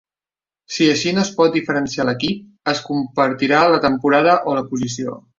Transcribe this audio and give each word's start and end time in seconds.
Si 0.75 0.85
així 0.93 1.11
no 1.17 1.19
es 1.23 1.27
pot 1.41 1.51
diferenciar 1.57 2.05
l'equip, 2.07 2.39
es 2.73 2.81
compartirà 2.87 3.59
la 3.75 3.81
temporada 3.83 4.33
o 4.53 4.57
la 4.61 4.65
posició. 4.73 5.15